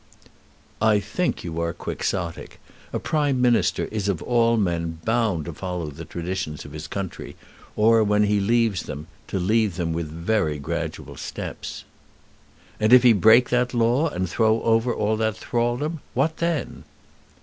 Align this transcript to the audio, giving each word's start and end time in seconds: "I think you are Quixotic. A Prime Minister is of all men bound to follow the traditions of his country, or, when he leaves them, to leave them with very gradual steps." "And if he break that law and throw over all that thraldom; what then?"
"I 0.81 0.99
think 0.99 1.43
you 1.43 1.61
are 1.61 1.73
Quixotic. 1.73 2.59
A 2.91 2.97
Prime 2.97 3.39
Minister 3.39 3.85
is 3.91 4.07
of 4.07 4.23
all 4.23 4.57
men 4.57 4.97
bound 5.05 5.45
to 5.45 5.53
follow 5.53 5.91
the 5.91 6.05
traditions 6.05 6.65
of 6.65 6.71
his 6.71 6.87
country, 6.87 7.35
or, 7.75 8.03
when 8.03 8.23
he 8.23 8.39
leaves 8.39 8.81
them, 8.87 9.05
to 9.27 9.37
leave 9.37 9.75
them 9.75 9.93
with 9.93 10.09
very 10.11 10.57
gradual 10.57 11.17
steps." 11.17 11.83
"And 12.79 12.91
if 12.93 13.03
he 13.03 13.13
break 13.13 13.49
that 13.51 13.75
law 13.75 14.09
and 14.09 14.27
throw 14.27 14.63
over 14.63 14.91
all 14.91 15.17
that 15.17 15.37
thraldom; 15.37 15.99
what 16.15 16.37
then?" 16.37 16.83